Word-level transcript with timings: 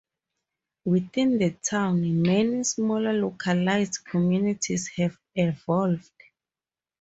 Within 0.83 1.37
the 1.37 1.51
town, 1.51 2.23
many 2.23 2.63
smaller 2.63 3.13
localized 3.13 4.03
communities 4.03 4.87
have 4.95 5.15
evolved. 5.35 6.09